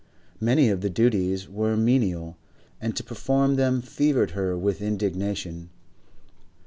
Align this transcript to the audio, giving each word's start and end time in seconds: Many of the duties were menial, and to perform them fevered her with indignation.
Many 0.39 0.69
of 0.71 0.81
the 0.81 0.89
duties 0.89 1.47
were 1.47 1.77
menial, 1.77 2.35
and 2.81 2.95
to 2.95 3.03
perform 3.03 3.55
them 3.55 3.83
fevered 3.83 4.31
her 4.31 4.57
with 4.57 4.81
indignation. 4.81 5.69